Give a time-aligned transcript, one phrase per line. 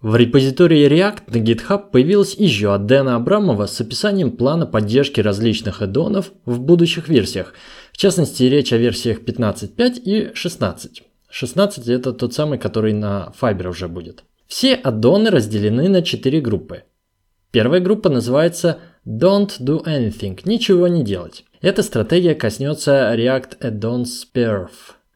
[0.00, 5.82] В репозитории React на GitHub появилась еще от Дэна Абрамова с описанием плана поддержки различных
[5.82, 7.52] аддонов в будущих версиях.
[7.92, 11.02] В частности, речь о версиях 15.5 и 16.
[11.28, 14.22] 16 это тот самый, который на Fiber уже будет.
[14.46, 16.84] Все аддоны разделены на 4 группы.
[17.50, 21.44] Первая группа называется Don't Do Anything– ничего не делать.
[21.60, 24.70] Эта стратегия коснется React Addons Perf,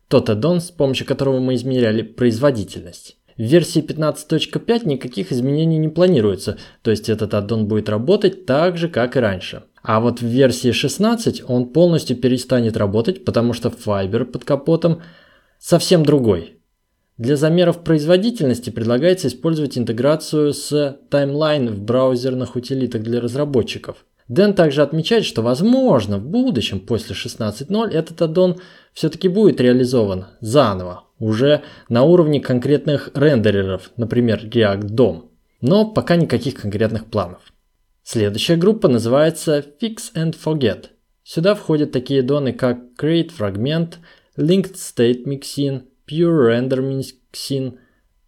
[0.09, 3.17] тот аддон, с помощью которого мы измеряли производительность.
[3.37, 8.89] В версии 15.5 никаких изменений не планируется, то есть этот аддон будет работать так же,
[8.89, 9.65] как и раньше.
[9.83, 15.03] А вот в версии 16 он полностью перестанет работать, потому что Fiber под капотом
[15.59, 16.59] совсем другой.
[17.19, 24.05] Для замеров производительности предлагается использовать интеграцию с Timeline в браузерных утилитах для разработчиков.
[24.29, 28.61] Дэн также отмечает, что возможно в будущем после 16.0 этот аддон
[28.93, 35.29] все-таки будет реализован заново, уже на уровне конкретных рендереров, например, React DOM.
[35.61, 37.41] Но пока никаких конкретных планов.
[38.03, 40.87] Следующая группа называется Fix and Forget.
[41.23, 43.95] Сюда входят такие доны, как Create Fragment,
[44.37, 47.79] Linked State Mixin, Pure Render Mixin,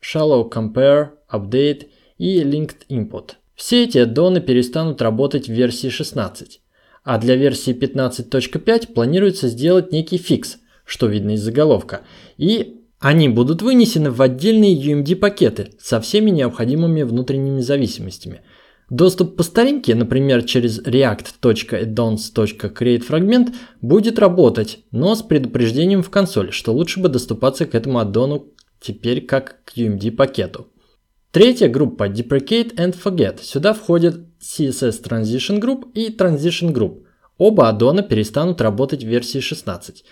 [0.01, 3.33] Shallow Compare, Update и Linked Input.
[3.57, 6.61] Все эти аддоны перестанут работать в версии 16,
[7.03, 12.03] а для версии 15.5 планируется сделать некий фикс, что видно из заголовка,
[12.37, 18.41] и они будут вынесены в отдельные UMD-пакеты со всеми необходимыми внутренними зависимостями.
[18.91, 27.01] Доступ по старинке, например, через react.addons.createFragment будет работать, но с предупреждением в консоль, что лучше
[27.01, 30.69] бы доступаться к этому аддону теперь как к UMD-пакету.
[31.31, 33.43] Третья группа Deprecate and Forget.
[33.43, 37.05] Сюда входят CSS Transition Group и Transition Group.
[37.39, 40.05] Оба аддона перестанут работать в версии 16.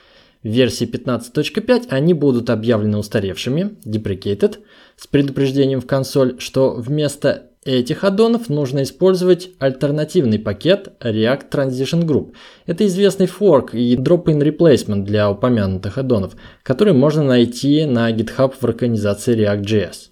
[0.43, 4.59] Версии 15.5 они будут объявлены устаревшими, deprecated,
[4.97, 12.33] с предупреждением в консоль, что вместо этих аддонов нужно использовать альтернативный пакет React Transition Group.
[12.67, 18.65] Это известный форк и drop-in replacement для упомянутых аддонов, который можно найти на GitHub в
[18.65, 20.12] организации React.js.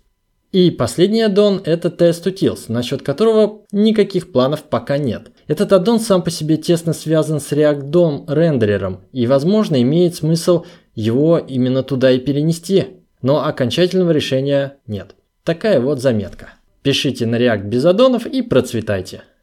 [0.53, 5.31] И последний аддон это Test насчет которого никаких планов пока нет.
[5.47, 10.65] Этот аддон сам по себе тесно связан с React DOM рендерером и, возможно, имеет смысл
[10.97, 12.87] его именно туда и перенести,
[13.22, 15.15] но окончательного решения нет.
[15.44, 16.55] Такая вот заметка.
[16.83, 19.22] Пишите на React без аддонов и процветайте.